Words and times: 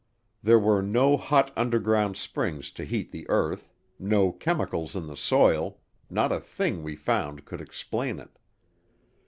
There 0.41 0.57
were 0.57 0.81
no 0.81 1.15
hot 1.15 1.53
underground 1.55 2.17
springs 2.17 2.71
to 2.71 2.85
heat 2.85 3.11
the 3.11 3.29
earth, 3.29 3.71
no 3.99 4.31
chemicals 4.31 4.95
in 4.95 5.05
the 5.05 5.15
soil, 5.15 5.77
not 6.09 6.31
a 6.31 6.39
thing 6.39 6.81
we 6.81 6.95
found 6.95 7.45
could 7.45 7.61
explain 7.61 8.17
it. 8.17 8.39